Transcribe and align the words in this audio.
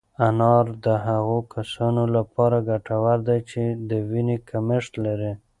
انار 0.27 0.65
د 0.85 0.87
هغو 1.07 1.37
کسانو 1.53 2.03
لپاره 2.15 2.57
ګټور 2.69 3.17
دی 3.27 3.39
چې 3.49 3.61
د 3.89 3.91
وینې 4.09 4.37
کمښت 4.49 4.93
لري. 5.05 5.33